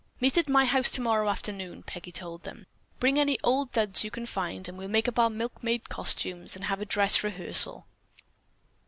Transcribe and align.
"Meet 0.19 0.35
at 0.35 0.49
my 0.49 0.65
house 0.65 0.89
tomorrow 0.89 1.29
afternoon." 1.29 1.83
Peggy 1.83 2.11
told 2.11 2.41
them. 2.41 2.65
"Bring 2.99 3.19
any 3.19 3.37
old 3.43 3.71
duds 3.71 4.03
you 4.03 4.09
can 4.09 4.25
find; 4.25 4.67
we'll 4.67 4.87
make 4.87 5.07
up 5.07 5.19
our 5.19 5.29
milkmaid 5.29 5.89
costumes 5.89 6.55
and 6.55 6.65
have 6.65 6.81
a 6.81 6.85
dress 6.85 7.23
rehearsal." 7.23 7.85